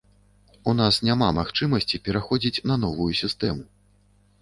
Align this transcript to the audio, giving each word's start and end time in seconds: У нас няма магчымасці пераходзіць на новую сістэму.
У 0.71 0.73
нас 0.79 0.95
няма 1.09 1.27
магчымасці 1.39 2.01
пераходзіць 2.09 2.63
на 2.73 2.81
новую 2.83 3.11
сістэму. 3.25 3.63